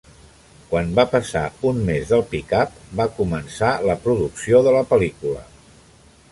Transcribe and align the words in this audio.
Quan 0.69 0.87
va 0.99 1.03
passar 1.11 1.43
un 1.73 1.83
mes 1.91 2.13
del 2.15 2.25
"pick-up", 2.33 2.81
va 3.01 3.07
començar 3.21 3.71
la 3.91 3.99
producció 4.07 4.65
de 4.69 4.77
la 4.81 4.85
pel·lícula. 4.95 5.49